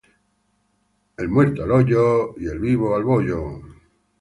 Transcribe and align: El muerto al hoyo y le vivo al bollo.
El 1.15 1.29
muerto 1.29 1.63
al 1.63 1.71
hoyo 1.73 2.35
y 2.39 2.45
le 2.45 2.57
vivo 2.57 2.95
al 2.95 3.03
bollo. 3.03 3.61